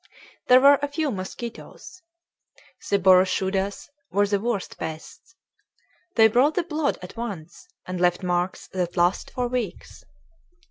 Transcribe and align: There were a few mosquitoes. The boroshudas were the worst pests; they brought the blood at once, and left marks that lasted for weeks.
There 0.47 0.59
were 0.61 0.79
a 0.81 0.87
few 0.87 1.11
mosquitoes. 1.11 2.01
The 2.89 2.97
boroshudas 2.97 3.87
were 4.09 4.25
the 4.25 4.39
worst 4.39 4.79
pests; 4.79 5.35
they 6.15 6.27
brought 6.27 6.55
the 6.55 6.63
blood 6.63 6.97
at 7.03 7.15
once, 7.15 7.67
and 7.85 8.01
left 8.01 8.23
marks 8.23 8.65
that 8.69 8.97
lasted 8.97 9.31
for 9.35 9.47
weeks. 9.47 10.03